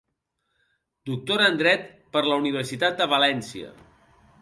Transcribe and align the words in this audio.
Doctora 1.09 1.51
en 1.53 1.61
Dret 1.61 1.85
per 2.17 2.25
la 2.31 2.41
Universitat 2.45 3.01
de 3.03 3.11
València. 3.17 3.73